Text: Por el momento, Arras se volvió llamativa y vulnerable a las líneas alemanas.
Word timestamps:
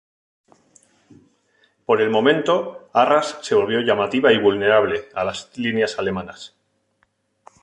Por 1.85 2.01
el 2.01 2.09
momento, 2.09 2.89
Arras 2.91 3.37
se 3.43 3.53
volvió 3.53 3.81
llamativa 3.81 4.33
y 4.33 4.39
vulnerable 4.39 5.07
a 5.13 5.23
las 5.23 5.55
líneas 5.59 5.99
alemanas. 5.99 6.55